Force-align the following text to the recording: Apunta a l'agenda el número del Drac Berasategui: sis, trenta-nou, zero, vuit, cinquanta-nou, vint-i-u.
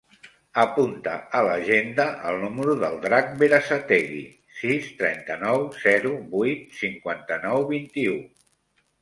Apunta 0.61 1.11
a 1.39 1.41
l'agenda 1.47 2.05
el 2.29 2.39
número 2.45 2.75
del 2.83 2.97
Drac 3.03 3.29
Berasategui: 3.43 4.23
sis, 4.63 4.89
trenta-nou, 5.03 5.69
zero, 5.85 6.17
vuit, 6.35 6.67
cinquanta-nou, 6.81 7.69
vint-i-u. 7.77 8.19